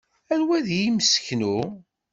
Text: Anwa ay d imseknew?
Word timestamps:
Anwa 0.33 0.53
ay 0.57 0.63
d 0.67 0.69
imseknew? 0.87 1.63